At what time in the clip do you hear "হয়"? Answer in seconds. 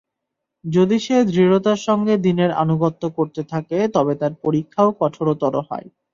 5.67-5.87